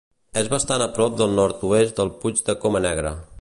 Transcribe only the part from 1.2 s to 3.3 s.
al nord-oest del Puig de Coma Negra.